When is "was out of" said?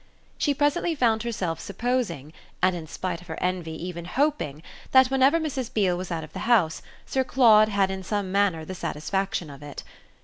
5.95-6.33